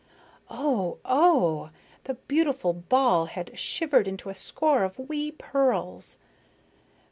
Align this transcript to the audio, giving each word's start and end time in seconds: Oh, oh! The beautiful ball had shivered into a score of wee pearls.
Oh, 0.49 0.97
oh! 1.05 1.69
The 2.05 2.15
beautiful 2.15 2.73
ball 2.73 3.27
had 3.27 3.55
shivered 3.59 4.07
into 4.07 4.29
a 4.31 4.33
score 4.33 4.81
of 4.83 4.97
wee 4.97 5.29
pearls. 5.31 6.17